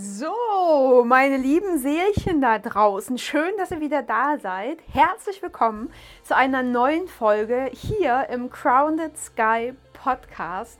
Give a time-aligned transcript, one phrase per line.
[0.00, 4.78] So, meine lieben Seelchen da draußen, schön, dass ihr wieder da seid.
[4.92, 10.78] Herzlich willkommen zu einer neuen Folge hier im Crowned Sky Podcast.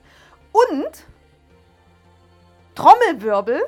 [0.52, 1.04] Und
[2.77, 3.60] Trommelwirbel.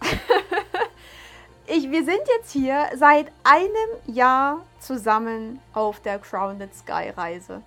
[1.66, 7.60] ich, wir sind jetzt hier seit einem Jahr zusammen auf der Crowned Sky Reise.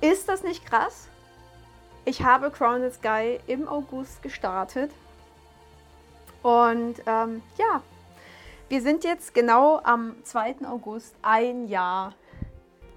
[0.00, 1.06] Ist das nicht krass?
[2.04, 4.90] Ich habe Crowned Sky im August gestartet
[6.42, 7.82] und ähm, ja,
[8.68, 10.56] wir sind jetzt genau am 2.
[10.66, 12.14] August ein Jahr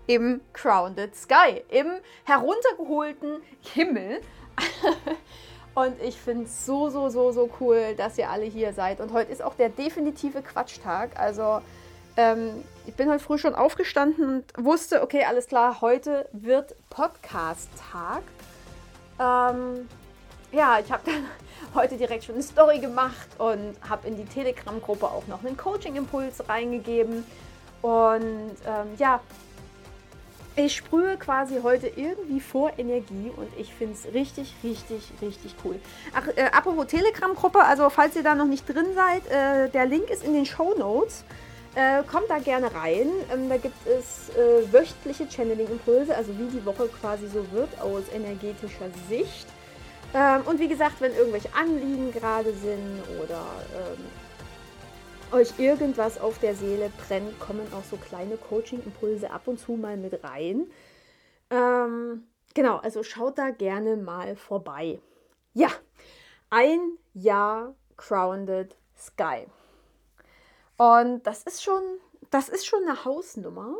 [0.07, 1.87] im Crowned Sky, im
[2.25, 4.21] heruntergeholten Himmel.
[5.75, 8.99] Und ich finde es so, so, so, so cool, dass ihr alle hier seid.
[8.99, 11.19] Und heute ist auch der definitive Quatschtag.
[11.19, 11.61] Also
[12.15, 18.21] ähm, ich bin heute früh schon aufgestanden und wusste, okay, alles klar, heute wird Podcast-Tag.
[19.19, 19.89] Ähm,
[20.53, 21.25] ja, ich habe dann
[21.73, 26.47] heute direkt schon eine Story gemacht und habe in die Telegram-Gruppe auch noch einen Coaching-Impuls
[26.47, 27.25] reingegeben.
[27.81, 29.19] Und ähm, ja,
[30.55, 35.79] ich sprühe quasi heute irgendwie vor Energie und ich finde es richtig, richtig, richtig cool.
[36.13, 40.09] Ach, äh, apropos Telegram-Gruppe, also falls ihr da noch nicht drin seid, äh, der Link
[40.11, 41.25] ist in den Show Notes.
[41.75, 43.07] Äh, kommt da gerne rein.
[43.33, 48.03] Ähm, da gibt es äh, wöchentliche Channeling-Impulse, also wie die Woche quasi so wird aus
[48.13, 49.47] energetischer Sicht.
[50.13, 53.43] Ähm, und wie gesagt, wenn irgendwelche Anliegen gerade sind oder
[53.75, 54.05] ähm,
[55.31, 59.97] euch irgendwas auf der Seele brennt, kommen auch so kleine Coaching-Impulse ab und zu mal
[59.97, 60.67] mit rein.
[61.49, 64.99] Ähm, genau, also schaut da gerne mal vorbei.
[65.53, 65.69] Ja,
[66.51, 69.47] ein Jahr Grounded Sky.
[70.77, 71.81] Und das ist schon,
[72.29, 73.75] das ist schon eine Hausnummer.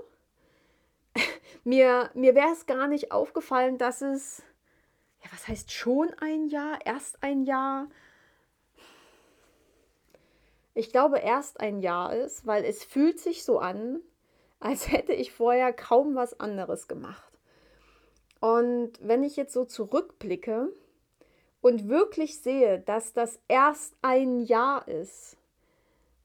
[1.63, 4.41] mir mir wäre es gar nicht aufgefallen, dass es
[5.23, 6.79] ja, was heißt schon ein Jahr?
[6.85, 7.87] Erst ein Jahr?
[10.73, 14.01] Ich glaube, erst ein Jahr ist, weil es fühlt sich so an,
[14.59, 17.31] als hätte ich vorher kaum was anderes gemacht.
[18.39, 20.69] Und wenn ich jetzt so zurückblicke
[21.61, 25.37] und wirklich sehe, dass das erst ein Jahr ist,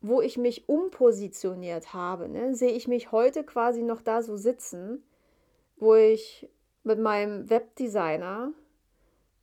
[0.01, 5.05] wo ich mich umpositioniert habe, ne, sehe ich mich heute quasi noch da so sitzen,
[5.77, 6.49] wo ich
[6.85, 8.53] mit meinem Webdesigner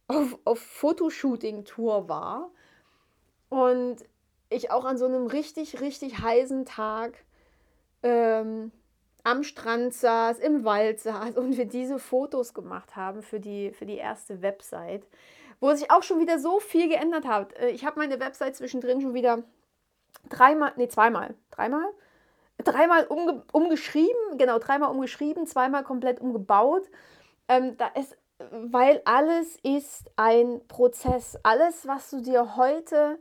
[0.07, 2.51] auf, auf Fotoshooting-Tour war
[3.49, 3.97] und
[4.49, 7.13] ich auch an so einem richtig, richtig heißen Tag
[8.03, 8.71] ähm,
[9.23, 13.85] am Strand saß, im Wald saß und wir diese Fotos gemacht haben für die, für
[13.85, 15.07] die erste Website,
[15.59, 17.53] wo sich auch schon wieder so viel geändert hat.
[17.53, 19.43] Äh, ich habe meine Website zwischendrin schon wieder
[20.29, 21.85] dreimal, nee, zweimal, dreimal,
[22.63, 26.83] dreimal umge umgeschrieben, genau, dreimal umgeschrieben, zweimal komplett umgebaut.
[27.47, 28.15] Ähm, da ist
[28.51, 31.37] weil alles ist ein Prozess.
[31.43, 33.19] Alles, was du dir heute,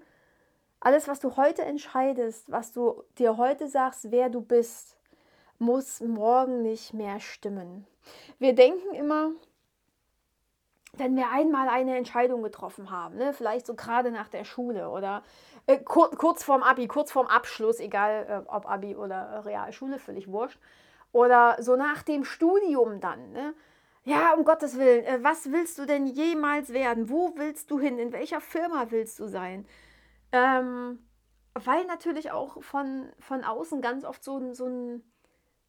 [0.80, 4.96] alles, was du heute entscheidest, was du dir heute sagst, wer du bist,
[5.58, 7.86] muss morgen nicht mehr stimmen.
[8.38, 9.30] Wir denken immer,
[10.96, 15.22] wenn wir einmal eine Entscheidung getroffen haben, ne, vielleicht so gerade nach der Schule oder
[15.66, 20.28] äh, kur kurz vorm Abi, kurz vorm Abschluss, egal äh, ob Abi oder Realschule, völlig
[20.28, 20.58] wurscht,
[21.12, 23.54] oder so nach dem Studium dann, ne,
[24.04, 27.08] ja, um Gottes Willen, äh, was willst du denn jemals werden?
[27.08, 27.98] Wo willst du hin?
[27.98, 29.66] In welcher Firma willst du sein?
[30.32, 30.98] Ähm,
[31.54, 35.02] weil natürlich auch von, von außen ganz oft so, so ein,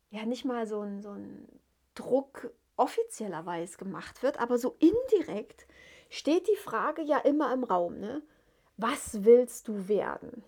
[0.09, 1.47] ja, nicht mal so ein, so ein
[1.93, 5.65] Druck offiziellerweise gemacht wird, aber so indirekt
[6.09, 8.21] steht die Frage ja immer im Raum, ne?
[8.77, 10.43] Was willst du werden?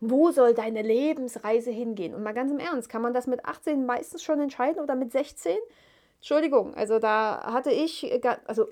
[0.00, 2.14] Wo soll deine Lebensreise hingehen?
[2.14, 5.12] Und mal ganz im Ernst, kann man das mit 18 meistens schon entscheiden oder mit
[5.12, 5.58] 16?
[6.24, 8.10] Entschuldigung, also da hatte ich,
[8.46, 8.66] also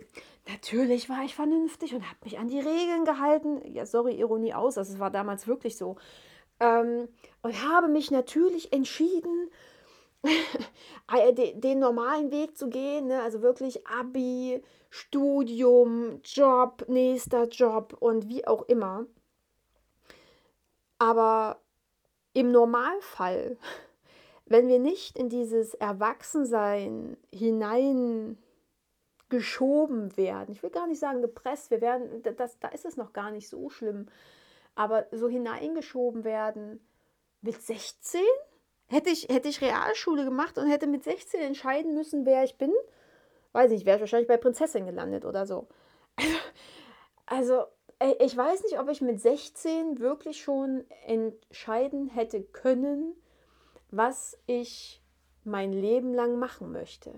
[0.48, 3.60] natürlich war ich vernünftig und habe mich an die Regeln gehalten.
[3.74, 5.96] Ja, sorry, Ironie aus, das war damals wirklich so.
[6.60, 7.08] Ähm,
[7.42, 9.50] und habe mich natürlich entschieden,
[11.62, 13.20] den normalen Weg zu gehen, ne?
[13.20, 19.04] also wirklich Abi, Studium, Job, nächster Job und wie auch immer.
[20.98, 21.60] Aber
[22.32, 23.58] im Normalfall
[24.52, 28.36] wenn wir nicht in dieses Erwachsensein hineingeschoben
[30.16, 33.30] werden, ich will gar nicht sagen gepresst, wir werden, das, da ist es noch gar
[33.30, 34.06] nicht so schlimm,
[34.74, 36.86] aber so hineingeschoben werden
[37.40, 38.20] mit 16?
[38.88, 42.72] Hätte ich, hätte ich Realschule gemacht und hätte mit 16 entscheiden müssen, wer ich bin,
[43.52, 45.66] weiß nicht, wäre ich wahrscheinlich bei Prinzessin gelandet oder so.
[47.24, 47.64] Also,
[48.20, 53.14] ich weiß nicht, ob ich mit 16 wirklich schon entscheiden hätte können,
[53.92, 55.00] was ich
[55.44, 57.12] mein Leben lang machen möchte.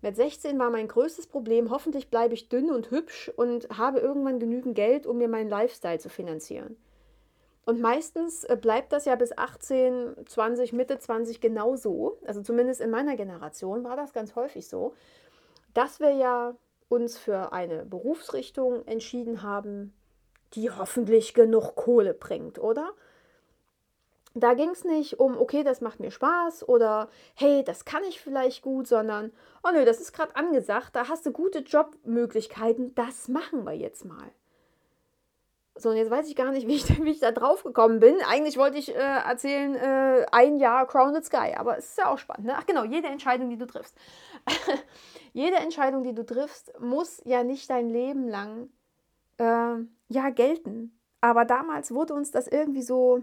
[0.00, 4.40] Mit 16 war mein größtes Problem, hoffentlich bleibe ich dünn und hübsch und habe irgendwann
[4.40, 6.76] genügend Geld, um mir meinen Lifestyle zu finanzieren.
[7.64, 12.18] Und meistens äh, bleibt das ja bis 18, 20, Mitte 20 genauso.
[12.26, 14.94] Also zumindest in meiner Generation war das ganz häufig so,
[15.74, 16.56] dass wir ja
[16.88, 19.94] uns für eine Berufsrichtung entschieden haben,
[20.54, 22.90] die hoffentlich genug Kohle bringt, oder?
[24.34, 28.20] Da ging es nicht um, okay, das macht mir Spaß oder hey, das kann ich
[28.20, 29.32] vielleicht gut, sondern,
[29.62, 34.04] oh nö, das ist gerade angesagt, da hast du gute Jobmöglichkeiten, das machen wir jetzt
[34.04, 34.32] mal.
[35.74, 38.16] So, und jetzt weiß ich gar nicht, wie ich, wie ich da drauf gekommen bin.
[38.28, 42.18] Eigentlich wollte ich äh, erzählen, äh, ein Jahr Crowned Sky, aber es ist ja auch
[42.18, 42.46] spannend.
[42.46, 42.54] Ne?
[42.56, 43.96] Ach genau, jede Entscheidung, die du triffst.
[45.32, 48.70] jede Entscheidung, die du triffst, muss ja nicht dein Leben lang
[49.38, 49.76] äh,
[50.08, 50.98] ja gelten.
[51.20, 53.22] Aber damals wurde uns das irgendwie so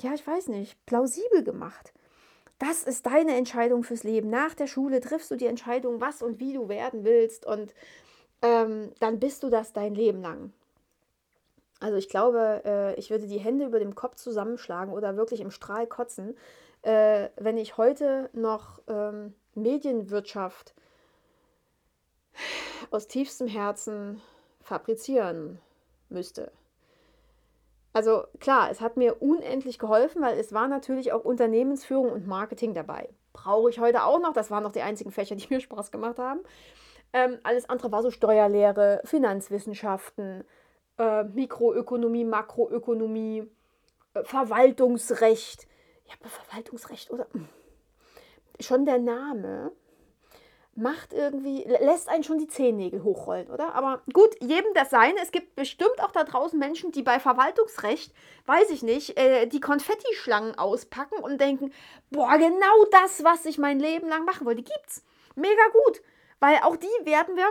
[0.00, 1.92] ja, ich weiß nicht, plausibel gemacht.
[2.58, 4.30] Das ist deine Entscheidung fürs Leben.
[4.30, 7.74] Nach der Schule triffst du die Entscheidung, was und wie du werden willst und
[8.42, 10.52] ähm, dann bist du das dein Leben lang.
[11.80, 15.50] Also ich glaube, äh, ich würde die Hände über dem Kopf zusammenschlagen oder wirklich im
[15.50, 16.36] Strahl kotzen,
[16.82, 20.74] äh, wenn ich heute noch ähm, Medienwirtschaft
[22.90, 24.20] aus tiefstem Herzen
[24.62, 25.58] fabrizieren
[26.08, 26.52] müsste.
[27.94, 32.74] Also klar, es hat mir unendlich geholfen, weil es war natürlich auch Unternehmensführung und Marketing
[32.74, 33.08] dabei.
[33.32, 34.32] Brauche ich heute auch noch.
[34.32, 36.40] Das waren noch die einzigen Fächer, die mir Spaß gemacht haben.
[37.12, 40.42] Ähm, alles andere war so Steuerlehre, Finanzwissenschaften,
[40.98, 43.48] äh, Mikroökonomie, Makroökonomie,
[44.14, 45.68] äh, Verwaltungsrecht.
[46.06, 47.48] Ja, Verwaltungsrecht oder hm.
[48.58, 49.70] schon der Name
[50.76, 53.74] macht irgendwie, lässt einen schon die Zehennägel hochrollen, oder?
[53.74, 55.20] Aber gut, jedem das seine.
[55.22, 58.12] Es gibt bestimmt auch da draußen Menschen, die bei Verwaltungsrecht,
[58.46, 61.72] weiß ich nicht, äh, die Konfettischlangen auspacken und denken,
[62.10, 65.04] boah, genau das, was ich mein Leben lang machen wollte, gibt's.
[65.36, 66.02] Mega gut.
[66.40, 67.46] Weil auch die werden wir,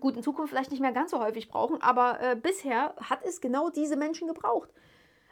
[0.00, 3.40] gut, in Zukunft vielleicht nicht mehr ganz so häufig brauchen, aber äh, bisher hat es
[3.40, 4.70] genau diese Menschen gebraucht.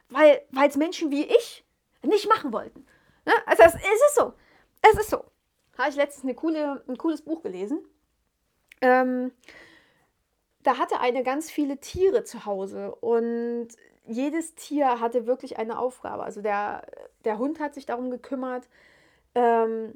[0.08, 1.64] Weil es Menschen wie ich
[2.02, 2.87] nicht machen wollten.
[3.25, 3.32] Ne?
[3.46, 4.34] Also es, es ist so.
[4.82, 5.31] Es ist so
[5.78, 7.80] habe ich letztens coole, ein cooles Buch gelesen.
[8.80, 9.32] Ähm,
[10.62, 13.69] da hatte eine ganz viele Tiere zu Hause und
[14.04, 16.22] jedes Tier hatte wirklich eine Aufgabe.
[16.22, 16.82] Also der,
[17.24, 18.69] der Hund hat sich darum gekümmert,
[19.34, 19.94] ähm,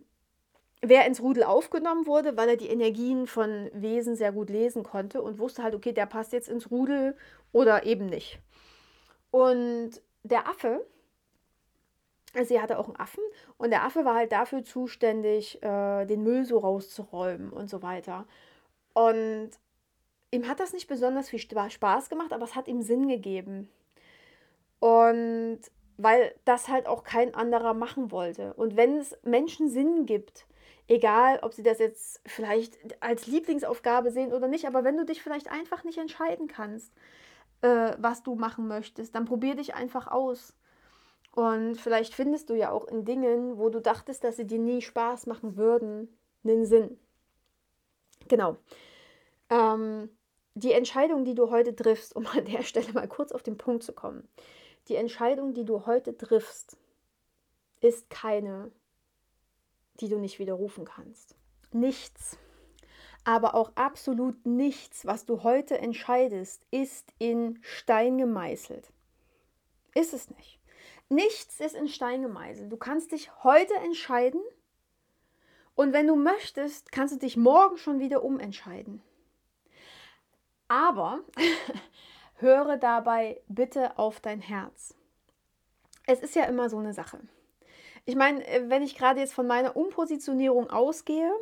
[0.83, 5.23] wer ins Rudel aufgenommen wurde, weil er die Energien von Wesen sehr gut lesen konnte
[5.23, 7.17] und wusste halt, okay, der passt jetzt ins Rudel
[7.53, 8.39] oder eben nicht.
[9.31, 10.87] Und der Affe,
[12.45, 13.23] sie hatte auch einen Affen
[13.57, 18.27] und der Affe war halt dafür zuständig, äh, den Müll so rauszuräumen und so weiter.
[18.95, 19.51] Und
[20.31, 23.69] ihm hat das nicht besonders viel Spaß gemacht, aber es hat ihm Sinn gegeben.
[24.81, 25.61] Und
[25.99, 28.53] weil das halt auch kein anderer machen wollte.
[28.55, 30.47] Und wenn es Menschen Sinn gibt,
[30.89, 35.23] egal ob sie das jetzt vielleicht als Lieblingsaufgabe sehen oder nicht, aber wenn du dich
[35.23, 36.93] vielleicht einfach nicht entscheiden kannst,
[37.63, 40.55] äh, was du machen möchtest, dann probier dich einfach aus.
[41.37, 44.81] Und vielleicht findest du ja auch in Dingen, wo du dachtest, dass sie dir nie
[44.81, 46.09] Spaß machen würden,
[46.43, 46.99] einen Sinn.
[48.27, 48.57] Genau.
[49.51, 50.09] Ähm,
[50.55, 53.83] die Entscheidung, die du heute triffst, um an der Stelle mal kurz auf den Punkt
[53.83, 54.27] zu kommen,
[54.89, 56.79] die Entscheidung, die du heute triffst,
[57.83, 58.73] ist keine,
[60.01, 61.37] die du nicht widerrufen kannst.
[61.71, 62.39] Nichts,
[63.25, 68.91] aber auch absolut nichts, was du heute entscheidest, ist in Stein gemeißelt.
[69.95, 70.56] Ist es nicht.
[71.09, 72.71] Nichts ist in Stein gemeißelt.
[72.71, 74.41] Du kannst dich heute entscheiden
[75.75, 79.03] und wenn du möchtest, kannst du dich morgen schon wieder umentscheiden.
[80.69, 81.21] Aber
[82.37, 84.95] höre dabei bitte auf dein Herz.
[86.07, 87.21] Es ist ja immer so eine Sache.
[88.05, 91.33] Ich meine, wenn ich gerade jetzt von meiner Umpositionierung ausgehe,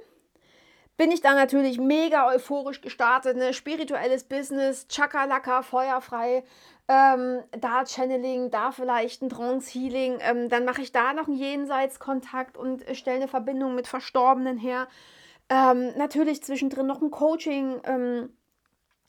[0.97, 3.37] bin ich da natürlich mega euphorisch gestartet.
[3.37, 3.53] Ne?
[3.53, 6.45] Spirituelles Business, Chakalaka, feuerfrei,
[6.89, 10.19] ähm, da Channeling, da vielleicht ein Trance-Healing.
[10.21, 14.59] Ähm, dann mache ich da noch einen Jenseitskontakt und äh, stelle eine Verbindung mit Verstorbenen
[14.59, 14.87] her.
[15.49, 18.31] Ähm, natürlich zwischendrin noch ein Coaching ähm,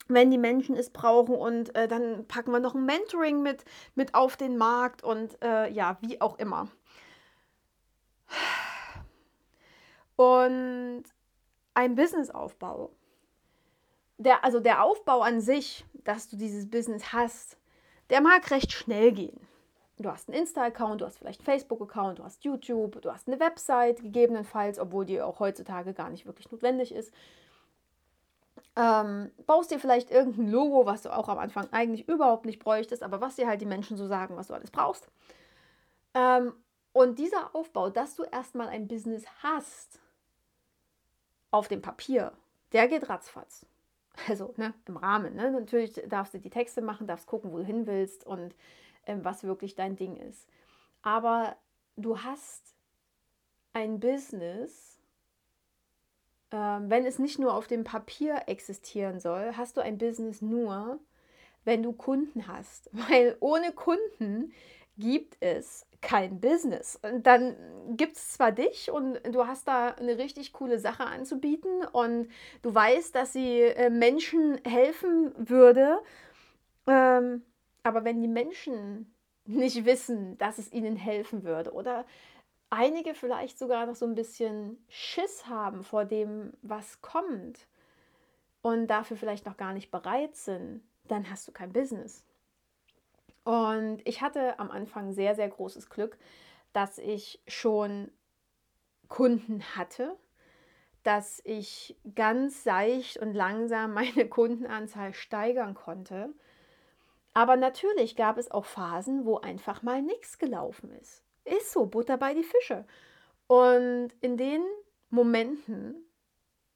[0.07, 3.65] wenn die Menschen es brauchen und äh, dann packen wir noch ein Mentoring mit,
[3.95, 6.67] mit auf den Markt und äh, ja, wie auch immer.
[10.15, 11.03] Und
[11.75, 12.91] ein Businessaufbau.
[14.17, 17.57] Der, also der Aufbau an sich, dass du dieses Business hast,
[18.09, 19.39] der mag recht schnell gehen.
[19.97, 23.39] Du hast einen Insta-Account, du hast vielleicht einen Facebook-Account, du hast YouTube, du hast eine
[23.39, 27.13] Website gegebenenfalls, obwohl die auch heutzutage gar nicht wirklich notwendig ist.
[28.75, 33.03] Ähm, baust dir vielleicht irgendein Logo, was du auch am Anfang eigentlich überhaupt nicht bräuchtest,
[33.03, 35.07] aber was dir halt die Menschen so sagen, was du alles brauchst.
[36.13, 36.53] Ähm,
[36.91, 40.01] und dieser Aufbau, dass du erstmal ein Business hast,
[41.55, 42.33] auf dem Papier,
[42.73, 43.65] der geht ratzfatz.
[44.29, 45.35] Also ne, im Rahmen.
[45.35, 45.51] Ne?
[45.51, 48.55] Natürlich darfst du die Texte machen, darfst gucken, wo du hin willst und
[49.07, 50.47] ähm, was wirklich dein Ding ist.
[51.01, 51.57] Aber
[51.97, 52.75] du hast
[53.73, 55.01] ein Business,
[56.51, 60.97] ähm, wenn es nicht nur auf dem Papier existieren soll, hast du ein Business nur,
[61.65, 62.89] wenn du Kunden hast.
[63.09, 64.53] Weil ohne Kunden
[64.97, 66.99] gibt es kein Business.
[67.21, 67.55] Dann
[67.97, 72.29] gibt es zwar dich und du hast da eine richtig coole Sache anzubieten und
[72.61, 75.99] du weißt, dass sie äh, Menschen helfen würde,
[76.87, 77.43] ähm,
[77.83, 79.13] aber wenn die Menschen
[79.45, 82.05] nicht wissen, dass es ihnen helfen würde oder
[82.69, 87.67] einige vielleicht sogar noch so ein bisschen Schiss haben vor dem, was kommt
[88.61, 92.25] und dafür vielleicht noch gar nicht bereit sind, dann hast du kein Business.
[93.45, 96.17] Und ich hatte am Anfang sehr, sehr großes Glück,
[96.73, 98.11] dass ich schon
[99.07, 100.17] Kunden hatte,
[101.03, 106.33] dass ich ganz seicht und langsam meine Kundenanzahl steigern konnte.
[107.35, 111.23] Aber natürlich gab es auch Phasen, wo einfach mal nichts gelaufen ist.
[111.43, 112.85] Ist so, Butter bei die Fische.
[113.45, 114.63] Und in den
[115.11, 116.03] Momenten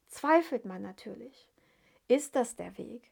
[0.07, 1.49] zweifelt man natürlich.
[2.07, 3.09] Ist das der Weg?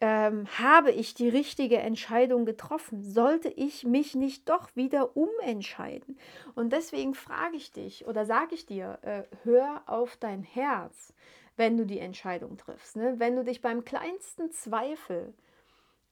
[0.00, 3.02] Ähm, habe ich die richtige Entscheidung getroffen?
[3.02, 6.18] Sollte ich mich nicht doch wieder umentscheiden?
[6.54, 11.14] Und deswegen frage ich dich oder sage ich dir, äh, hör auf dein Herz,
[11.56, 12.96] wenn du die Entscheidung triffst.
[12.96, 13.14] Ne?
[13.18, 15.32] Wenn du dich beim kleinsten Zweifel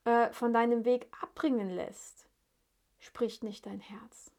[0.04, 2.26] äh, von deinem Weg abbringen lässt,
[3.00, 4.30] spricht nicht dein Herz.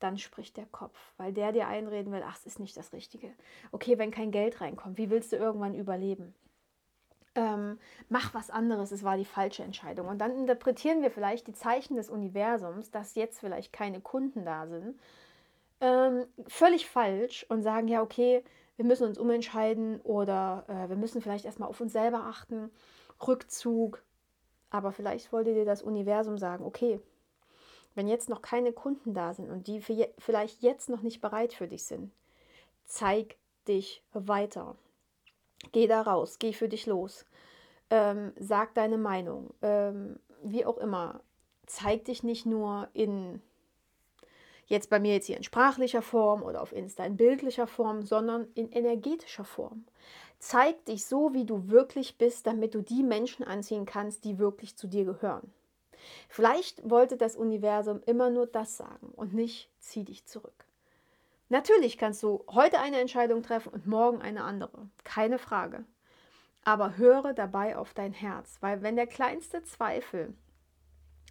[0.00, 3.32] Dann spricht der Kopf, weil der dir einreden will, ach, es ist nicht das Richtige.
[3.70, 6.34] Okay, wenn kein Geld reinkommt, wie willst du irgendwann überleben?
[7.34, 10.08] Ähm, mach was anderes, es war die falsche Entscheidung.
[10.08, 14.66] Und dann interpretieren wir vielleicht die Zeichen des Universums, dass jetzt vielleicht keine Kunden da
[14.66, 14.98] sind,
[15.80, 18.44] ähm, völlig falsch und sagen, ja, okay,
[18.76, 22.70] wir müssen uns umentscheiden oder äh, wir müssen vielleicht erstmal auf uns selber achten,
[23.26, 24.02] Rückzug.
[24.70, 27.00] Aber vielleicht wollte dir das Universum sagen, okay,
[27.94, 31.66] wenn jetzt noch keine Kunden da sind und die vielleicht jetzt noch nicht bereit für
[31.66, 32.12] dich sind,
[32.86, 34.76] zeig dich weiter.
[35.72, 37.24] Geh da raus, geh für dich los.
[37.90, 39.52] Ähm, sag deine Meinung.
[39.62, 41.20] Ähm, wie auch immer.
[41.66, 43.40] Zeig dich nicht nur in,
[44.66, 48.48] jetzt bei mir jetzt hier in sprachlicher Form oder auf Insta in bildlicher Form, sondern
[48.54, 49.84] in energetischer Form.
[50.38, 54.76] Zeig dich so, wie du wirklich bist, damit du die Menschen anziehen kannst, die wirklich
[54.76, 55.52] zu dir gehören.
[56.28, 60.64] Vielleicht wollte das Universum immer nur das sagen und nicht zieh dich zurück.
[61.50, 64.88] Natürlich kannst du heute eine Entscheidung treffen und morgen eine andere.
[65.02, 65.84] Keine Frage.
[66.64, 70.32] Aber höre dabei auf dein Herz, weil wenn der kleinste Zweifel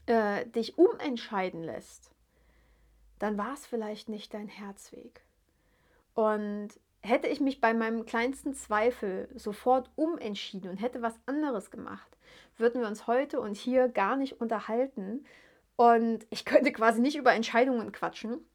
[0.08, 2.12] äh, dich umentscheiden lässt,
[3.18, 5.22] dann war es vielleicht nicht dein Herzweg.
[6.16, 6.70] Und
[7.02, 12.18] hätte ich mich bei meinem kleinsten Zweifel sofort umentschieden und hätte was anderes gemacht,
[12.58, 15.26] würden wir uns heute und hier gar nicht unterhalten.
[15.78, 18.46] Und ich könnte quasi nicht über Entscheidungen quatschen,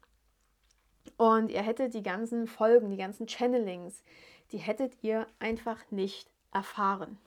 [1.17, 4.03] und ihr hättet die ganzen Folgen, die ganzen Channelings,
[4.51, 7.17] die hättet ihr einfach nicht erfahren.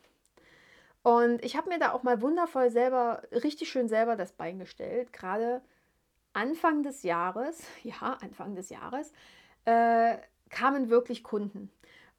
[1.02, 5.12] Und ich habe mir da auch mal wundervoll selber, richtig schön selber das Bein gestellt.
[5.12, 5.62] Gerade
[6.32, 9.12] Anfang des Jahres, ja, Anfang des Jahres,
[9.64, 10.16] äh,
[10.50, 11.70] kamen wirklich Kunden.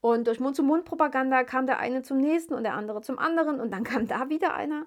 [0.02, 3.84] Und durch Mund-zu-Mund-Propaganda kam der eine zum nächsten und der andere zum anderen und dann
[3.84, 4.86] kam da wieder einer.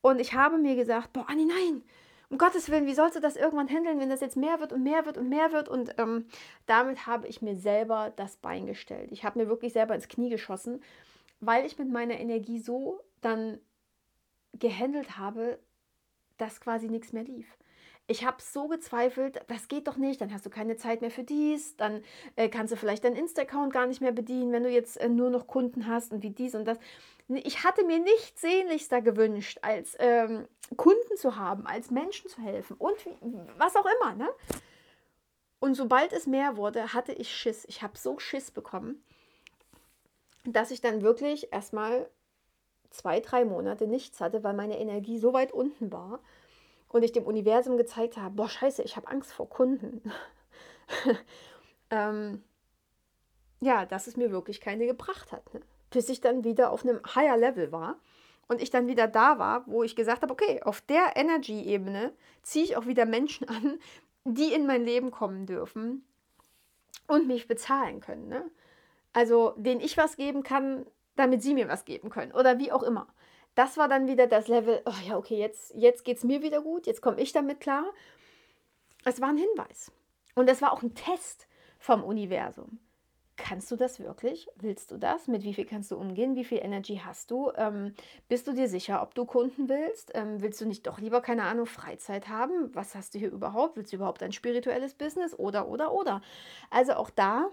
[0.00, 1.82] Und ich habe mir gesagt, boah, Anni, nein,
[2.28, 4.82] um Gottes Willen, wie sollst du das irgendwann handeln, wenn das jetzt mehr wird und
[4.82, 5.68] mehr wird und mehr wird?
[5.68, 6.26] Und ähm,
[6.66, 9.12] damit habe ich mir selber das Bein gestellt.
[9.12, 10.82] Ich habe mir wirklich selber ins Knie geschossen,
[11.40, 13.60] weil ich mit meiner Energie so dann
[14.54, 15.58] gehandelt habe,
[16.38, 17.46] dass quasi nichts mehr lief.
[18.08, 21.24] Ich habe so gezweifelt, das geht doch nicht, dann hast du keine Zeit mehr für
[21.24, 22.04] dies, dann
[22.36, 25.30] äh, kannst du vielleicht deinen Insta-Account gar nicht mehr bedienen, wenn du jetzt äh, nur
[25.30, 26.78] noch Kunden hast und wie dies und das.
[27.28, 30.46] Ich hatte mir nichts sehnlichster gewünscht, als ähm,
[30.76, 33.16] Kunden zu haben, als Menschen zu helfen und wie,
[33.58, 34.14] was auch immer.
[34.14, 34.28] Ne?
[35.58, 37.64] Und sobald es mehr wurde, hatte ich Schiss.
[37.66, 39.02] Ich habe so Schiss bekommen,
[40.44, 42.08] dass ich dann wirklich erstmal
[42.90, 46.20] zwei, drei Monate nichts hatte, weil meine Energie so weit unten war
[46.88, 50.12] und ich dem Universum gezeigt habe, boah, scheiße, ich habe Angst vor Kunden.
[51.90, 52.42] ähm,
[53.60, 55.52] ja, dass es mir wirklich keine gebracht hat.
[55.54, 55.60] Ne?
[55.90, 57.98] bis ich dann wieder auf einem higher Level war
[58.48, 62.12] und ich dann wieder da war, wo ich gesagt habe, okay, auf der Energy-Ebene
[62.42, 63.78] ziehe ich auch wieder Menschen an,
[64.24, 66.04] die in mein Leben kommen dürfen
[67.06, 68.28] und mich bezahlen können.
[68.28, 68.44] Ne?
[69.12, 72.82] Also, denen ich was geben kann, damit sie mir was geben können oder wie auch
[72.82, 73.06] immer.
[73.56, 76.60] Das war dann wieder das Level, oh ja, okay, jetzt, jetzt geht es mir wieder
[76.62, 77.84] gut, jetzt komme ich damit klar.
[79.04, 79.90] Es war ein Hinweis.
[80.34, 81.48] Und es war auch ein Test
[81.78, 82.78] vom Universum.
[83.36, 84.48] kannst du das wirklich?
[84.56, 85.26] Willst du das?
[85.26, 86.36] Mit wie viel kannst du umgehen?
[86.36, 87.50] Wie viel Energy hast du?
[87.56, 87.94] Ähm,
[88.28, 90.10] bist du dir sicher, ob du Kunden willst?
[90.14, 92.74] Ähm, willst du nicht doch lieber, keine Ahnung, Freizeit haben?
[92.74, 93.76] Was hast du hier überhaupt?
[93.76, 95.38] Willst du überhaupt ein spirituelles Business?
[95.38, 96.22] Oder, oder, oder.
[96.70, 97.50] Also auch da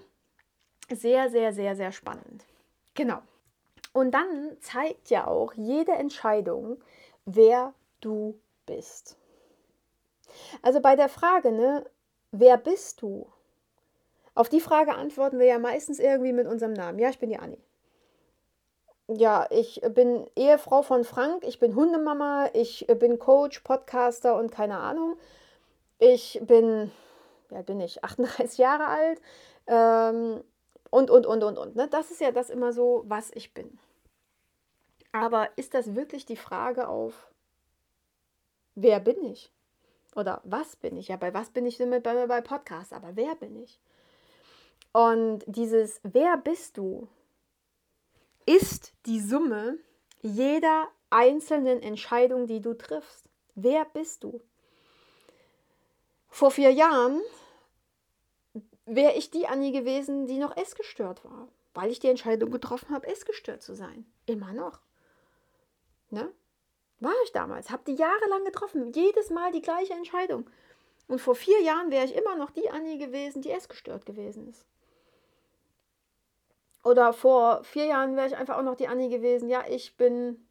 [0.89, 2.45] sehr, sehr, sehr, sehr spannend.
[2.93, 3.21] Genau.
[3.93, 6.81] Und dann zeigt ja auch jede Entscheidung,
[7.25, 9.17] wer du bist.
[10.61, 11.85] Also bei der Frage, ne,
[12.31, 13.27] wer bist du?
[14.35, 16.97] Auf die Frage antworten wir ja meistens irgendwie mit unserem Namen.
[16.97, 17.59] Ja, ich bin die Anni.
[19.07, 24.77] Ja, ich bin Ehefrau von Frank, ich bin Hundemama, ich bin Coach, Podcaster und keine
[24.77, 25.17] Ahnung.
[25.99, 26.91] Ich bin,
[27.51, 29.21] ja, bin ich 38 Jahre alt
[29.67, 30.43] ähm,
[30.93, 31.75] und, und, und, und, und.
[31.75, 31.87] Ne?
[31.87, 33.79] Das ist ja das immer so, was ich bin.
[35.11, 37.31] Aber ist das wirklich die Frage auf,
[38.75, 39.51] wer bin ich?
[40.15, 41.07] Oder was bin ich?
[41.07, 42.93] Ja, bei was bin ich denn mit bei, bei Podcast?
[42.93, 43.79] Aber wer bin ich?
[44.91, 47.07] Und dieses Wer bist du
[48.45, 49.79] ist die Summe
[50.21, 53.27] jeder einzelnen Entscheidung, die du triffst.
[53.55, 54.41] Wer bist du?
[56.29, 57.19] Vor vier Jahren
[58.85, 63.07] wäre ich die Annie gewesen, die noch essgestört war, weil ich die Entscheidung getroffen habe,
[63.07, 64.05] essgestört zu sein.
[64.25, 64.79] Immer noch.
[66.09, 66.31] Ne?
[66.99, 70.49] War ich damals, habe die jahrelang getroffen, jedes Mal die gleiche Entscheidung.
[71.07, 74.65] Und vor vier Jahren wäre ich immer noch die Annie gewesen, die essgestört gewesen ist.
[76.83, 79.49] Oder vor vier Jahren wäre ich einfach auch noch die Annie gewesen.
[79.49, 80.45] Ja, ich bin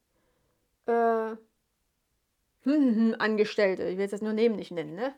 [0.87, 1.37] äh,
[3.19, 3.85] Angestellte.
[3.85, 5.15] Ich will es jetzt nur neben nicht nennen, ne?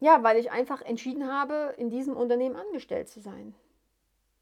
[0.00, 3.54] Ja, weil ich einfach entschieden habe, in diesem Unternehmen angestellt zu sein.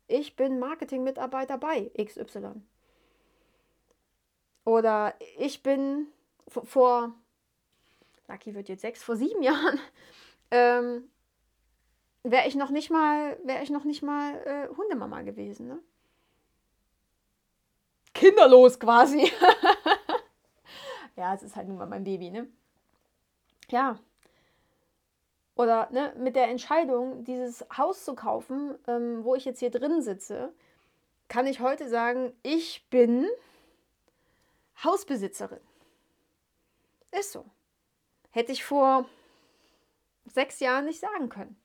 [0.09, 2.63] Ich bin Marketingmitarbeiter bei XY.
[4.65, 6.09] Oder ich bin
[6.49, 7.15] vor,
[8.29, 9.81] Lucky wird jetzt sechs, vor sieben Jahren
[10.51, 11.09] ähm,
[12.23, 15.69] wäre ich noch nicht mal, wäre ich noch nicht mal äh, Hundemama gewesen.
[15.69, 15.79] Ne?
[18.13, 19.31] Kinderlos quasi.
[21.17, 22.49] ja, es ist halt nun mal mein Baby, ne?
[23.69, 23.99] Ja.
[25.57, 30.03] Oder ne, mit der Entscheidung, dieses Haus zu kaufen, ähm, wo ich jetzt hier drin
[30.03, 30.53] sitze,
[31.29, 33.27] kann ich heute sagen, ich bin
[34.85, 35.61] Hausbesitzerin.
[37.11, 37.47] Ist so.
[38.31, 39.09] Hätte ich vor
[40.27, 41.57] sechs Jahren nicht sagen können.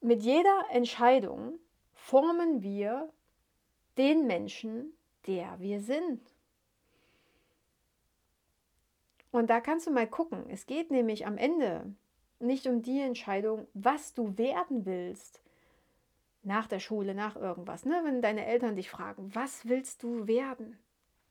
[0.00, 1.58] Mit jeder Entscheidung
[1.94, 3.12] formen wir
[3.98, 6.31] den Menschen, der wir sind.
[9.32, 10.44] Und da kannst du mal gucken.
[10.48, 11.92] Es geht nämlich am Ende
[12.38, 15.40] nicht um die Entscheidung, was du werden willst.
[16.44, 17.84] Nach der Schule, nach irgendwas.
[17.84, 18.00] Ne?
[18.04, 20.78] Wenn deine Eltern dich fragen, was willst du werden?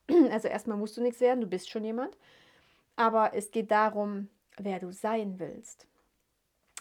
[0.31, 2.17] Also erstmal musst du nichts werden, du bist schon jemand.
[2.95, 5.87] Aber es geht darum, wer du sein willst.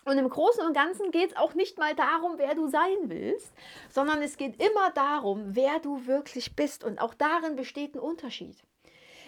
[0.04, 3.52] Und im Großen und Ganzen geht es auch nicht mal darum, wer du sein willst,
[3.90, 6.84] sondern es geht immer darum, wer du wirklich bist.
[6.84, 8.56] Und auch darin besteht ein Unterschied.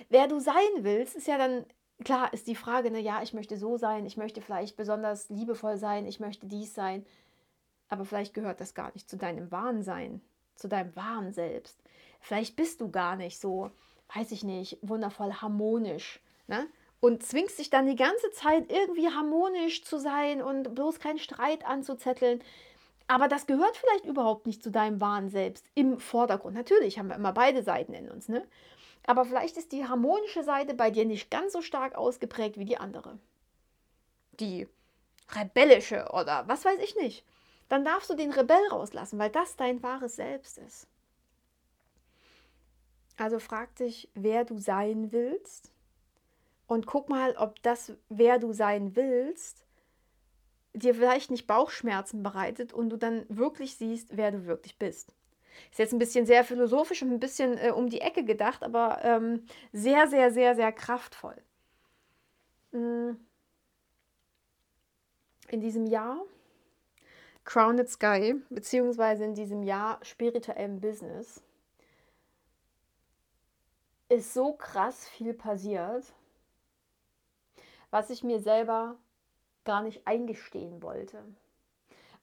[0.09, 1.67] Wer du sein willst, ist ja dann,
[2.03, 5.77] klar, ist die Frage, na ja, ich möchte so sein, ich möchte vielleicht besonders liebevoll
[5.77, 7.05] sein, ich möchte dies sein.
[7.89, 10.21] Aber vielleicht gehört das gar nicht zu deinem wahren Sein,
[10.55, 11.79] zu deinem wahren Selbst.
[12.21, 13.71] Vielleicht bist du gar nicht so,
[14.15, 16.21] weiß ich nicht, wundervoll harmonisch.
[16.47, 16.67] Ne?
[17.03, 21.67] und zwingst dich dann die ganze Zeit irgendwie harmonisch zu sein und bloß keinen Streit
[21.67, 22.41] anzuzetteln.
[23.09, 26.55] Aber das gehört vielleicht überhaupt nicht zu deinem wahren Selbst im Vordergrund.
[26.55, 28.47] Natürlich haben wir immer beide Seiten in uns, ne?
[29.07, 32.79] Aber vielleicht ist die harmonische Seite bei dir nicht ganz so stark ausgeprägt wie die
[32.79, 33.19] andere.
[34.39, 34.69] Die
[35.31, 37.25] rebellische oder was weiß ich nicht.
[37.69, 40.87] Dann darfst du den Rebell rauslassen, weil das dein wahres Selbst ist.
[43.17, 45.71] Also frag dich, wer du sein willst
[46.67, 49.65] und guck mal, ob das, wer du sein willst,
[50.75, 55.15] dir vielleicht nicht Bauchschmerzen bereitet und du dann wirklich siehst, wer du wirklich bist.
[55.71, 59.01] Ist jetzt ein bisschen sehr philosophisch und ein bisschen äh, um die Ecke gedacht, aber
[59.03, 61.37] ähm, sehr, sehr, sehr, sehr kraftvoll.
[62.73, 63.13] Mm.
[65.49, 66.21] In diesem Jahr
[67.45, 71.43] Crowned Sky, beziehungsweise in diesem Jahr spirituellem Business,
[74.09, 76.13] ist so krass viel passiert
[77.93, 78.97] was ich mir selber
[79.65, 81.23] gar nicht eingestehen wollte.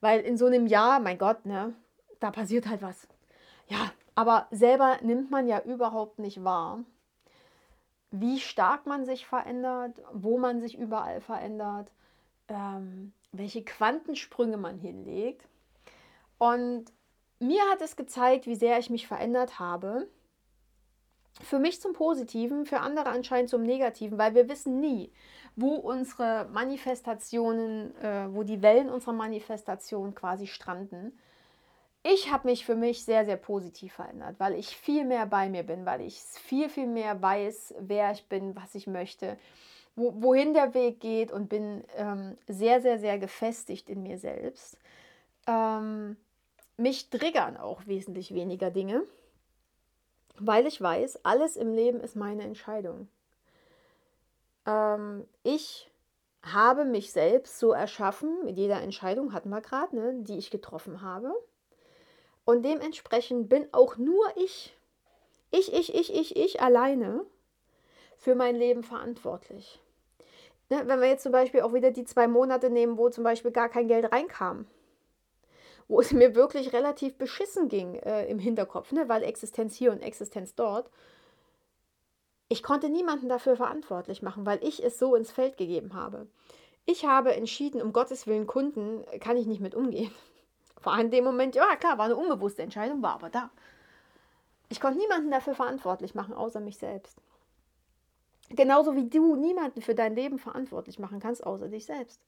[0.02, 1.74] Weil in so einem Jahr, mein Gott, ne,
[2.20, 3.08] da passiert halt was.
[3.70, 6.84] Ja, aber selber nimmt man ja überhaupt nicht wahr,
[8.12, 11.92] wie stark man sich verändert, wo man sich überall verändert,
[12.48, 15.48] ähm, welche Quantensprünge man hinlegt.
[16.40, 16.86] Und
[17.40, 20.08] mir hat es gezeigt, wie sehr ich mich verändert habe.
[21.42, 25.14] Für mich zum Positiven, für andere anscheinend zum Negativen, weil wir wissen nie,
[25.56, 31.18] wo unsere Manifestationen, äh, wo die Wellen unserer Manifestation quasi stranden.
[32.04, 35.64] Ich habe mich für mich sehr, sehr positiv verändert, weil ich viel mehr bei mir
[35.64, 39.38] bin, weil ich viel, viel mehr weiß, wer ich bin, was ich möchte,
[39.96, 44.78] wo, wohin der Weg geht und bin ähm, sehr, sehr, sehr gefestigt in mir selbst.
[45.46, 46.16] Ähm,
[46.78, 49.04] mich triggern auch wesentlich weniger Dinge,
[50.38, 53.10] weil ich weiß, alles im Leben ist meine Entscheidung.
[54.66, 55.92] Ähm, ich
[56.44, 61.02] habe mich selbst so erschaffen, mit jeder Entscheidung hatten wir gerade, ne, die ich getroffen
[61.02, 61.34] habe.
[62.50, 64.76] Und dementsprechend bin auch nur ich,
[65.52, 67.24] ich, ich, ich, ich, ich alleine
[68.18, 69.80] für mein Leben verantwortlich.
[70.72, 73.52] Ne, wenn wir jetzt zum Beispiel auch wieder die zwei Monate nehmen, wo zum Beispiel
[73.52, 74.66] gar kein Geld reinkam,
[75.88, 80.02] wo es mir wirklich relativ beschissen ging äh, im Hinterkopf, ne, weil Existenz hier und
[80.02, 80.90] Existenz dort
[82.52, 86.26] ich konnte niemanden dafür verantwortlich machen, weil ich es so ins Feld gegeben habe.
[86.88, 90.12] Ich habe entschieden, um Gottes Willen, Kunden kann ich nicht mit umgehen.
[90.84, 93.50] Allem in dem Moment, ja klar, war eine unbewusste Entscheidung, war aber da.
[94.70, 97.18] Ich konnte niemanden dafür verantwortlich machen, außer mich selbst.
[98.50, 102.22] Genauso wie du niemanden für dein Leben verantwortlich machen kannst, außer dich selbst.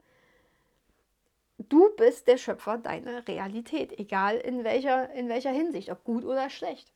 [1.58, 6.50] Du bist der Schöpfer deiner Realität, egal in welcher, in welcher Hinsicht, ob gut oder
[6.50, 6.92] schlecht.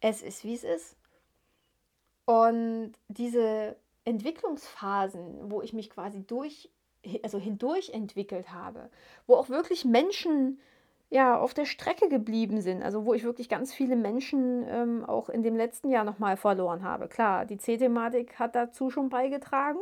[0.00, 0.96] Es ist, wie es ist.
[2.24, 6.70] Und diese Entwicklungsphasen, wo ich mich quasi durch,
[7.22, 8.90] also hindurch entwickelt habe,
[9.26, 10.60] wo auch wirklich Menschen
[11.10, 15.28] ja auf der Strecke geblieben sind, also wo ich wirklich ganz viele Menschen ähm, auch
[15.28, 17.08] in dem letzten Jahr nochmal verloren habe.
[17.08, 19.78] Klar, die C-Thematik hat dazu schon beigetragen,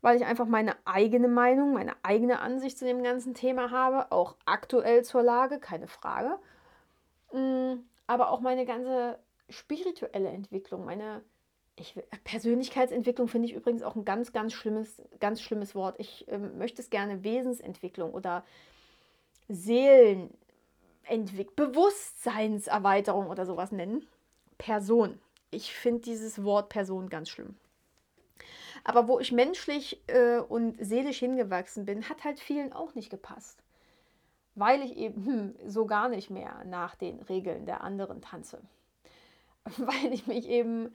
[0.00, 4.36] weil ich einfach meine eigene Meinung, meine eigene Ansicht zu dem ganzen Thema habe, auch
[4.46, 6.38] aktuell zur Lage, keine Frage.
[7.32, 9.18] Mm, aber auch meine ganze
[9.50, 11.22] spirituelle Entwicklung, meine
[11.78, 15.96] ich, Persönlichkeitsentwicklung finde ich übrigens auch ein ganz, ganz schlimmes, ganz schlimmes Wort.
[15.98, 18.44] Ich ähm, möchte es gerne Wesensentwicklung oder
[21.06, 24.06] Seelenentwicklung, Bewusstseinserweiterung oder sowas nennen.
[24.58, 25.18] Person.
[25.50, 27.56] Ich finde dieses Wort Person ganz schlimm.
[28.84, 33.62] Aber wo ich menschlich äh, und seelisch hingewachsen bin, hat halt vielen auch nicht gepasst.
[34.54, 38.60] Weil ich eben hm, so gar nicht mehr nach den Regeln der anderen tanze.
[39.76, 40.94] Weil ich mich eben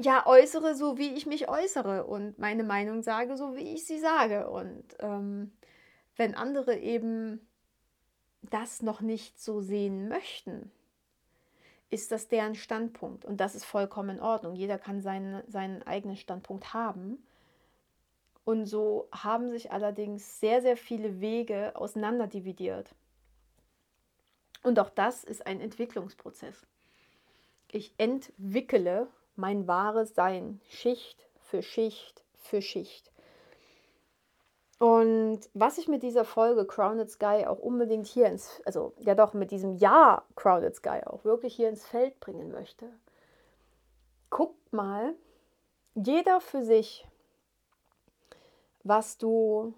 [0.00, 3.98] ja, äußere so, wie ich mich äußere und meine Meinung sage, so wie ich sie
[3.98, 4.48] sage.
[4.48, 5.52] Und ähm,
[6.16, 7.46] wenn andere eben
[8.42, 10.70] das noch nicht so sehen möchten,
[11.90, 13.24] ist das deren Standpunkt.
[13.24, 14.54] Und das ist vollkommen in Ordnung.
[14.54, 17.24] Jeder kann seinen, seinen eigenen Standpunkt haben.
[18.44, 22.94] Und so haben sich allerdings sehr, sehr viele Wege auseinanderdividiert.
[24.62, 26.66] Und auch das ist ein Entwicklungsprozess.
[27.70, 33.11] Ich entwickle mein wahres Sein, Schicht für Schicht für Schicht.
[34.82, 39.32] Und was ich mit dieser Folge Crowned Sky auch unbedingt hier ins, also ja doch
[39.32, 42.88] mit diesem Jahr Crowned Sky auch wirklich hier ins Feld bringen möchte,
[44.28, 45.14] guckt mal,
[45.94, 47.06] jeder für sich,
[48.82, 49.72] was du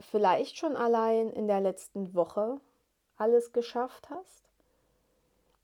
[0.00, 2.60] vielleicht schon allein in der letzten Woche
[3.18, 4.48] alles geschafft hast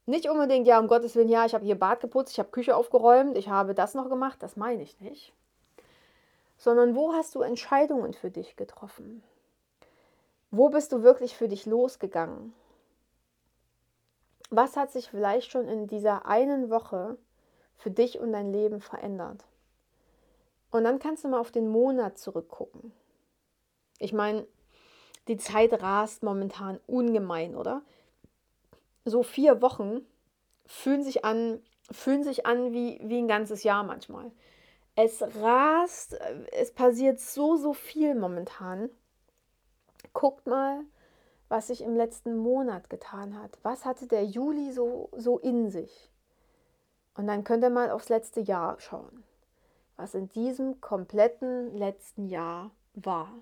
[0.06, 2.76] nicht unbedingt, ja, um Gottes Willen, ja, ich habe hier Bad geputzt, ich habe Küche
[2.76, 5.32] aufgeräumt, ich habe das noch gemacht, das meine ich nicht.
[6.56, 9.22] Sondern wo hast du Entscheidungen für dich getroffen?
[10.50, 12.54] Wo bist du wirklich für dich losgegangen?
[14.50, 17.16] Was hat sich vielleicht schon in dieser einen Woche
[17.76, 19.44] für dich und dein Leben verändert?
[20.70, 22.92] Und dann kannst du mal auf den Monat zurückgucken.
[23.98, 24.46] Ich meine,
[25.28, 27.82] die Zeit rast momentan ungemein, oder?
[29.04, 30.06] so vier Wochen
[30.66, 34.30] fühlen sich an, fühlen sich an wie, wie ein ganzes Jahr manchmal.
[34.96, 36.16] Es rast,
[36.52, 38.90] es passiert so, so viel momentan.
[40.12, 40.80] Guckt mal,
[41.48, 43.58] was sich im letzten Monat getan hat.
[43.62, 46.10] Was hatte der Juli so, so in sich?
[47.14, 49.24] Und dann könnt ihr mal aufs letzte Jahr schauen,
[49.96, 53.32] was in diesem kompletten letzten Jahr war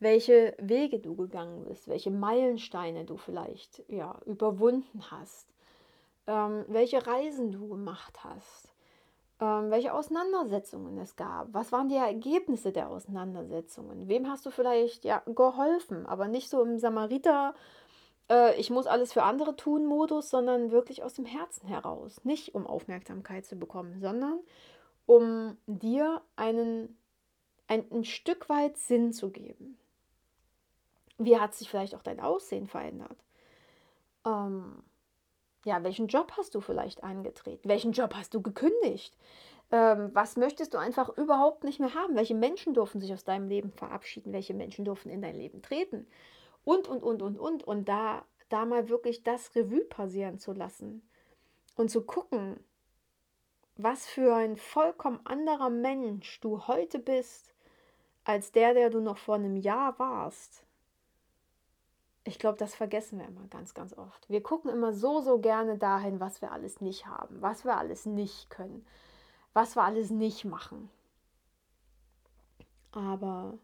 [0.00, 5.48] welche Wege du gegangen bist, welche Meilensteine du vielleicht ja, überwunden hast,
[6.26, 8.72] ähm, welche Reisen du gemacht hast,
[9.40, 15.22] welche Auseinandersetzungen es gab, was waren die Ergebnisse der Auseinandersetzungen, wem hast du vielleicht ja,
[15.26, 17.54] geholfen, aber nicht so im Samariter,
[18.30, 22.54] äh, ich muss alles für andere tun Modus, sondern wirklich aus dem Herzen heraus, nicht
[22.54, 24.40] um Aufmerksamkeit zu bekommen, sondern
[25.06, 26.98] um dir einen
[27.68, 29.78] ein, ein Stück weit Sinn zu geben.
[31.18, 33.18] Wie hat sich vielleicht auch dein Aussehen verändert?
[34.26, 34.82] Ähm,
[35.64, 37.68] ja, welchen Job hast du vielleicht angetreten?
[37.68, 39.16] Welchen Job hast du gekündigt?
[39.70, 42.16] Ähm, was möchtest du einfach überhaupt nicht mehr haben?
[42.16, 44.32] Welche Menschen dürfen sich aus deinem Leben verabschieden?
[44.32, 46.06] Welche Menschen dürfen in dein Leben treten?
[46.64, 47.64] Und, und, und, und, und.
[47.64, 51.02] Und da, da mal wirklich das Revue passieren zu lassen
[51.76, 52.58] und zu gucken,
[53.76, 57.54] was für ein vollkommen anderer Mensch du heute bist,
[58.24, 60.64] als der, der du noch vor einem Jahr warst.
[62.28, 64.28] Ich glaube, das vergessen wir immer ganz, ganz oft.
[64.28, 68.06] Wir gucken immer so, so gerne dahin, was wir alles nicht haben, was wir alles
[68.06, 68.84] nicht können
[69.58, 70.88] was wir alles nicht machen.
[72.92, 73.58] Aber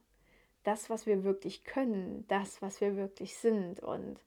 [0.64, 4.18] das, was wir wirklich können, das, was wir wirklich sind und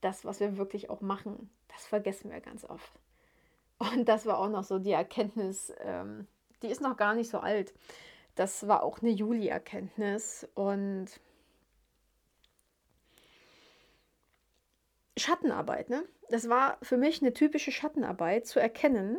[0.00, 2.92] das, was wir wirklich auch machen, das vergessen wir ganz oft.
[3.78, 6.26] Und das war auch noch so die Erkenntnis, ähm,
[6.62, 7.74] die ist noch gar nicht so alt.
[8.34, 11.08] Das war auch eine Juli-Erkenntnis und
[15.16, 16.04] Schattenarbeit, ne?
[16.30, 19.18] Das war für mich eine typische Schattenarbeit, zu erkennen,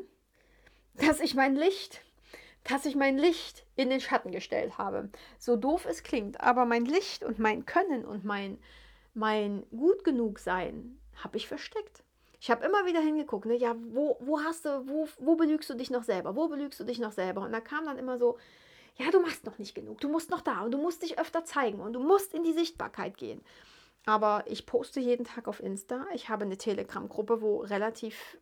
[0.95, 2.01] dass ich mein Licht,
[2.63, 5.09] dass ich mein Licht in den Schatten gestellt habe.
[5.37, 8.57] So doof es klingt, aber mein Licht und mein Können und mein,
[9.13, 12.03] mein gut genug sein habe ich versteckt.
[12.39, 13.55] Ich habe immer wieder hingeguckt, ne?
[13.55, 16.35] ja, wo, wo hast du, wo, wo belügst du dich noch selber?
[16.35, 17.41] Wo belügst du dich noch selber?
[17.41, 18.37] Und da kam dann immer so,
[18.97, 21.45] ja, du machst noch nicht genug, du musst noch da und du musst dich öfter
[21.45, 23.41] zeigen und du musst in die Sichtbarkeit gehen.
[24.05, 26.05] Aber ich poste jeden Tag auf Insta.
[26.13, 28.37] Ich habe eine Telegram-Gruppe, wo relativ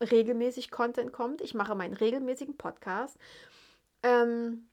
[0.00, 1.40] regelmäßig Content kommt.
[1.40, 3.16] Ich mache meinen regelmäßigen Podcast.
[4.02, 4.68] Ähm,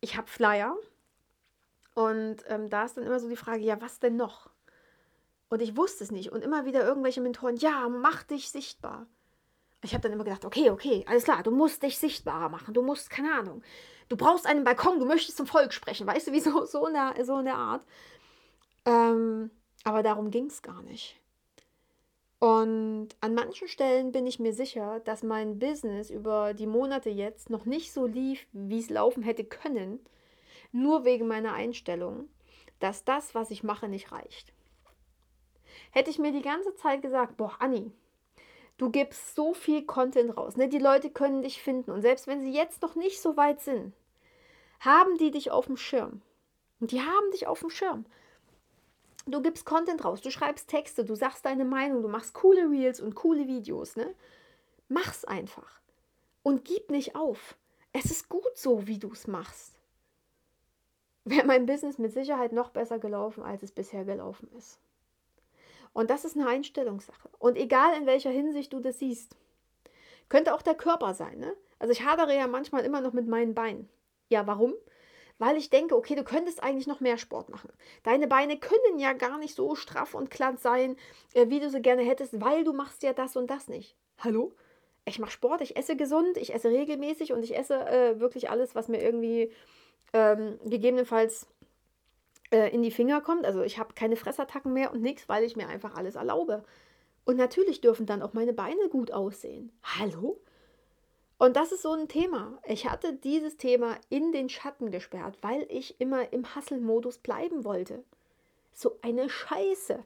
[0.00, 0.76] ich habe Flyer.
[1.94, 4.50] Und ähm, da ist dann immer so die Frage, ja, was denn noch?
[5.48, 6.30] Und ich wusste es nicht.
[6.30, 9.06] Und immer wieder irgendwelche Mentoren, ja, mach dich sichtbar.
[9.82, 12.74] Ich habe dann immer gedacht, okay, okay, alles klar, du musst dich sichtbarer machen.
[12.74, 13.62] Du musst, keine Ahnung,
[14.08, 16.06] du brauchst einen Balkon, du möchtest zum Volk sprechen.
[16.06, 17.82] Weißt du, wie so, so, in, der, so in der Art.
[18.84, 19.50] Ähm,
[19.84, 21.20] aber darum ging es gar nicht.
[22.38, 27.50] Und an manchen Stellen bin ich mir sicher, dass mein Business über die Monate jetzt
[27.50, 30.00] noch nicht so lief, wie es laufen hätte können,
[30.72, 32.30] nur wegen meiner Einstellung,
[32.78, 34.54] dass das, was ich mache, nicht reicht.
[35.90, 37.92] Hätte ich mir die ganze Zeit gesagt, boah, Anni,
[38.78, 40.68] du gibst so viel Content raus, ne?
[40.68, 43.92] die Leute können dich finden und selbst wenn sie jetzt noch nicht so weit sind,
[44.80, 46.22] haben die dich auf dem Schirm.
[46.80, 48.06] Und die haben dich auf dem Schirm.
[49.26, 53.00] Du gibst Content raus, du schreibst Texte, du sagst deine Meinung, du machst coole Reels
[53.00, 54.14] und coole Videos, ne?
[54.88, 55.80] Mach's einfach.
[56.42, 57.56] Und gib nicht auf.
[57.92, 59.78] Es ist gut so, wie du es machst.
[61.24, 64.78] Wäre mein Business mit Sicherheit noch besser gelaufen, als es bisher gelaufen ist.
[65.92, 67.28] Und das ist eine Einstellungssache.
[67.38, 69.36] Und egal in welcher Hinsicht du das siehst,
[70.28, 71.38] könnte auch der Körper sein.
[71.38, 71.54] Ne?
[71.78, 73.88] Also ich hadere ja manchmal immer noch mit meinen Beinen.
[74.28, 74.74] Ja, warum?
[75.40, 77.70] Weil ich denke, okay, du könntest eigentlich noch mehr Sport machen.
[78.02, 80.96] Deine Beine können ja gar nicht so straff und glatt sein,
[81.32, 83.96] äh, wie du sie gerne hättest, weil du machst ja das und das nicht.
[84.18, 84.52] Hallo?
[85.06, 88.74] Ich mache Sport, ich esse gesund, ich esse regelmäßig und ich esse äh, wirklich alles,
[88.74, 89.50] was mir irgendwie
[90.12, 91.46] ähm, gegebenenfalls
[92.52, 93.46] äh, in die Finger kommt.
[93.46, 96.64] Also ich habe keine Fressattacken mehr und nichts, weil ich mir einfach alles erlaube.
[97.24, 99.72] Und natürlich dürfen dann auch meine Beine gut aussehen.
[99.82, 100.38] Hallo?
[101.40, 102.58] Und das ist so ein Thema.
[102.66, 108.04] Ich hatte dieses Thema in den Schatten gesperrt, weil ich immer im Hustle-Modus bleiben wollte.
[108.74, 110.04] So eine Scheiße.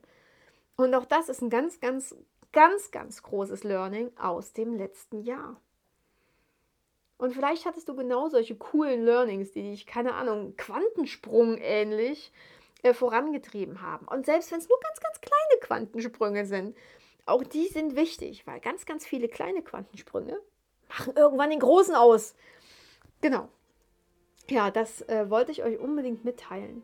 [0.77, 2.15] Und auch das ist ein ganz, ganz,
[2.53, 5.61] ganz, ganz großes Learning aus dem letzten Jahr.
[7.19, 12.31] Und vielleicht hattest du genau solche coolen Learnings, die dich, keine Ahnung, Quantensprung ähnlich
[12.85, 14.07] äh, vorangetrieben haben.
[14.07, 16.77] Und selbst wenn es nur ganz, ganz kleine Quantensprünge sind,
[17.27, 20.39] auch die sind wichtig, weil ganz, ganz viele kleine Quantensprünge
[20.89, 22.35] machen irgendwann den Großen aus.
[23.21, 23.49] Genau.
[24.49, 26.83] Ja, das äh, wollte ich euch unbedingt mitteilen.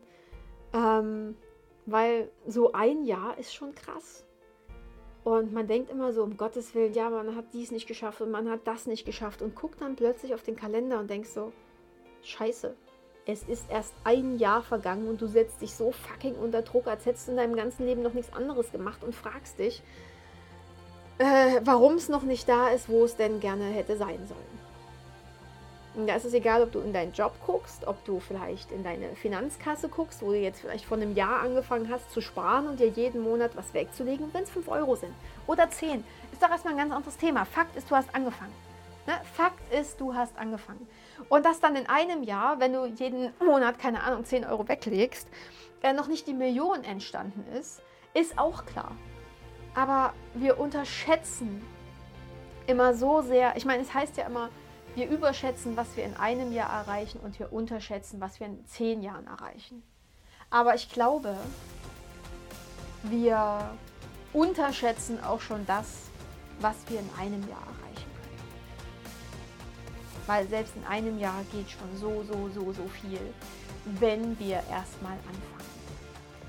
[0.73, 1.35] Ähm,
[1.85, 4.25] weil so ein Jahr ist schon krass.
[5.23, 8.31] Und man denkt immer so, um Gottes Willen, ja, man hat dies nicht geschafft und
[8.31, 11.51] man hat das nicht geschafft und guckt dann plötzlich auf den Kalender und denkt so,
[12.23, 12.75] scheiße,
[13.27, 17.05] es ist erst ein Jahr vergangen und du setzt dich so fucking unter Druck, als
[17.05, 19.83] hättest du in deinem ganzen Leben noch nichts anderes gemacht und fragst dich,
[21.17, 24.61] äh, warum es noch nicht da ist, wo es denn gerne hätte sein sollen.
[25.93, 28.81] Und da ist es egal, ob du in deinen Job guckst, ob du vielleicht in
[28.81, 32.79] deine Finanzkasse guckst, wo du jetzt vielleicht vor einem Jahr angefangen hast zu sparen und
[32.79, 35.13] dir jeden Monat was wegzulegen, wenn es 5 Euro sind
[35.47, 36.03] oder 10.
[36.31, 37.43] Ist doch erstmal ein ganz anderes Thema.
[37.43, 38.53] Fakt ist, du hast angefangen.
[39.05, 39.13] Ne?
[39.33, 40.87] Fakt ist, du hast angefangen.
[41.27, 45.27] Und dass dann in einem Jahr, wenn du jeden Monat, keine Ahnung, 10 Euro weglegst,
[45.83, 47.81] äh, noch nicht die Million entstanden ist,
[48.13, 48.95] ist auch klar.
[49.73, 51.61] Aber wir unterschätzen
[52.67, 54.49] immer so sehr, ich meine, es heißt ja immer,
[54.95, 59.01] wir überschätzen, was wir in einem Jahr erreichen und wir unterschätzen, was wir in zehn
[59.01, 59.83] Jahren erreichen.
[60.49, 61.37] Aber ich glaube,
[63.03, 63.69] wir
[64.33, 66.09] unterschätzen auch schon das,
[66.59, 68.41] was wir in einem Jahr erreichen können.
[70.27, 73.19] Weil selbst in einem Jahr geht schon so, so, so, so viel,
[73.85, 75.71] wenn wir erstmal anfangen.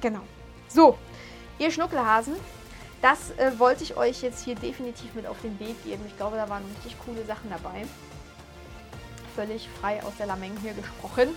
[0.00, 0.22] Genau.
[0.68, 0.98] So,
[1.58, 2.35] ihr Schnuckelhasen,
[3.03, 6.03] das äh, wollte ich euch jetzt hier definitiv mit auf den Weg geben.
[6.07, 7.85] Ich glaube, da waren richtig coole Sachen dabei.
[9.35, 11.35] Völlig frei aus der Lameng hier gesprochen.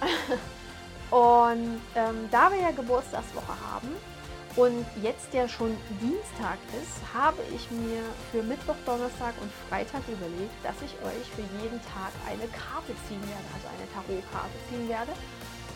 [1.10, 3.88] und ähm, da wir ja Geburtstagswoche haben,
[4.56, 10.64] und jetzt ja schon Dienstag ist, habe ich mir für Mittwoch, Donnerstag und Freitag überlegt,
[10.64, 15.12] dass ich euch für jeden Tag eine Karte ziehen werde, also eine Tarotkarte ziehen werde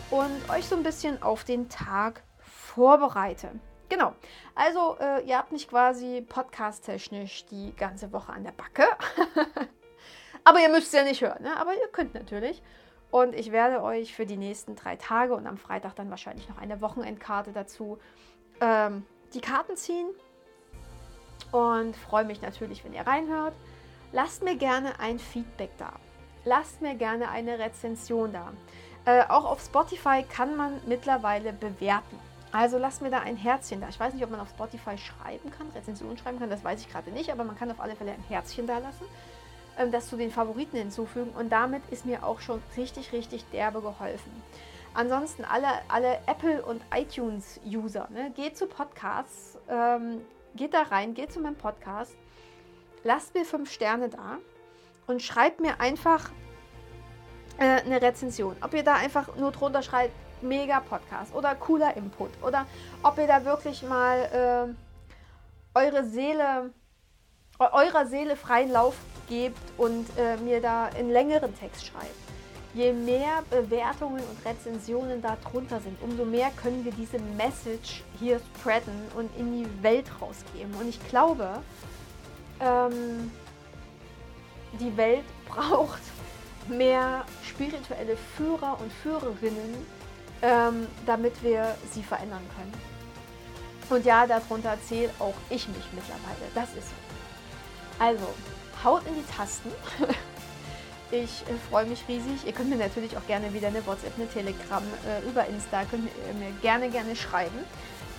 [0.09, 3.51] und euch so ein bisschen auf den Tag vorbereite.
[3.91, 4.13] Genau,
[4.55, 8.85] also äh, ihr habt mich quasi podcast-technisch die ganze Woche an der Backe.
[10.45, 11.57] aber ihr müsst es ja nicht hören, ne?
[11.57, 12.63] aber ihr könnt natürlich.
[13.09, 16.57] Und ich werde euch für die nächsten drei Tage und am Freitag dann wahrscheinlich noch
[16.57, 17.99] eine Wochenendkarte dazu
[18.61, 20.07] ähm, die Karten ziehen
[21.51, 23.55] und freue mich natürlich, wenn ihr reinhört.
[24.13, 25.91] Lasst mir gerne ein Feedback da.
[26.45, 28.53] Lasst mir gerne eine Rezension da.
[29.03, 32.30] Äh, auch auf Spotify kann man mittlerweile bewerten.
[32.51, 33.87] Also lasst mir da ein Herzchen da.
[33.89, 36.89] Ich weiß nicht, ob man auf Spotify schreiben kann, Rezensionen schreiben kann, das weiß ich
[36.89, 39.05] gerade nicht, aber man kann auf alle Fälle ein Herzchen da lassen,
[39.77, 43.81] ähm, das zu den Favoriten hinzufügen und damit ist mir auch schon richtig, richtig derbe
[43.81, 44.31] geholfen.
[44.93, 50.21] Ansonsten alle, alle Apple- und iTunes-User, ne, geht zu Podcasts, ähm,
[50.55, 52.13] geht da rein, geht zu meinem Podcast,
[53.05, 54.39] lasst mir fünf Sterne da
[55.07, 56.29] und schreibt mir einfach
[57.57, 58.57] äh, eine Rezension.
[58.61, 62.65] Ob ihr da einfach nur drunter schreibt, mega Podcast oder cooler Input oder
[63.03, 64.75] ob ihr da wirklich mal
[65.75, 66.71] äh, eure Seele,
[67.59, 68.95] eurer Seele freien Lauf
[69.29, 72.31] gebt und äh, mir da einen längeren Text schreibt
[72.73, 78.39] je mehr Bewertungen und Rezensionen da drunter sind, umso mehr können wir diese Message hier
[78.39, 80.73] spreaden und in die Welt rausgeben.
[80.75, 81.61] Und ich glaube,
[82.59, 83.31] ähm,
[84.79, 86.01] die Welt braucht
[86.69, 90.00] mehr spirituelle Führer und Führerinnen,
[90.41, 92.73] ähm, damit wir sie verändern können.
[93.89, 96.49] Und ja, darunter zähle auch ich mich mittlerweile.
[96.55, 96.95] Das ist so.
[97.99, 98.27] Also,
[98.83, 99.71] haut in die Tasten.
[101.11, 102.45] Ich äh, freue mich riesig.
[102.45, 106.05] Ihr könnt mir natürlich auch gerne wieder eine WhatsApp, eine Telegram äh, über Insta, könnt
[106.05, 107.59] ihr mir gerne, gerne schreiben.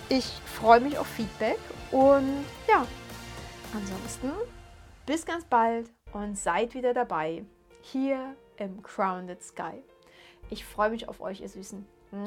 [0.09, 1.57] Ich freue mich auf Feedback
[1.91, 2.85] und ja,
[3.73, 4.31] ansonsten
[5.07, 7.43] bis ganz bald und seid wieder dabei
[7.81, 9.81] hier im Crowned Sky.
[10.51, 11.87] Ich freue mich auf euch, ihr Süßen.
[12.13, 12.25] Hmm.